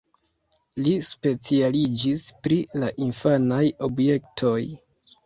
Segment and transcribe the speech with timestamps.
[0.85, 4.57] Li specialiĝis pri la infanaj objektoj.